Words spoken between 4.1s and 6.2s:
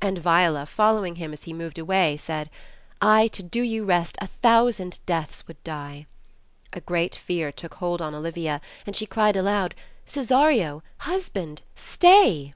a thousand deaths would die."